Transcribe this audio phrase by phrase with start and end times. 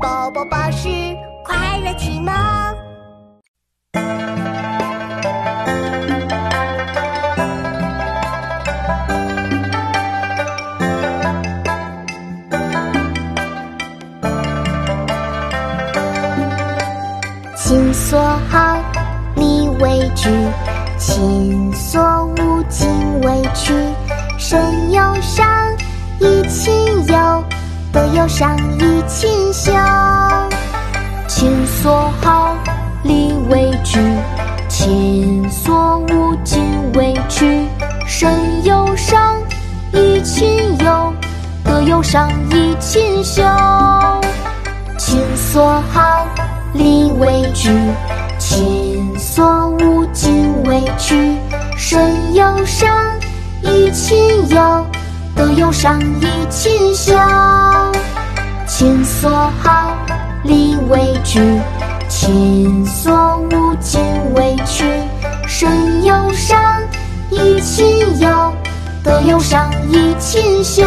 [0.00, 0.88] 宝宝巴士
[1.44, 2.32] 快乐启蒙。
[17.56, 18.78] 亲所好，
[19.34, 20.30] 力为具；
[20.98, 23.74] 亲所恶，敬为取。
[24.38, 25.44] 身有伤，
[26.20, 26.72] 贻亲
[27.08, 27.42] 忧；
[27.92, 29.72] 德有伤，贻亲羞。
[31.26, 32.54] 亲所好，
[33.02, 33.98] 力为具；
[34.68, 36.60] 亲所恶，敬
[36.94, 37.66] 为取。
[38.06, 38.30] 身
[38.64, 39.36] 有伤，
[39.92, 41.12] 贻亲忧；
[41.64, 43.42] 德有伤，贻亲羞。
[44.98, 46.26] 亲所好，
[46.74, 47.70] 力为具；
[48.38, 51.36] 亲所恶，敬为取。
[51.76, 52.88] 身有伤，
[53.62, 54.18] 贻亲
[54.48, 54.84] 忧；
[55.38, 57.14] 德有伤，贻亲羞。
[58.66, 59.30] 亲所
[59.62, 59.96] 好，
[60.42, 61.38] 力为具；
[62.08, 63.12] 亲所
[63.52, 64.00] 恶，谨
[64.34, 64.84] 为去。
[65.46, 66.60] 身有伤，
[67.30, 68.52] 贻亲忧；
[69.04, 70.84] 德有伤，贻亲羞。